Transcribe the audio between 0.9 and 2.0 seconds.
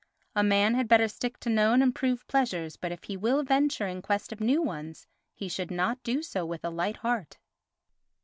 stick to known and